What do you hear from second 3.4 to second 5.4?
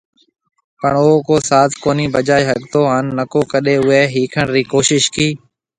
ڪڏي اوئي ۿيکڻ ري ڪوشش ڪي